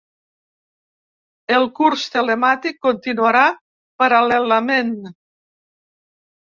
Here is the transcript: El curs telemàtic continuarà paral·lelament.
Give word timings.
El 1.57 1.67
curs 1.81 2.07
telemàtic 2.17 2.81
continuarà 2.89 3.45
paral·lelament. 4.05 4.95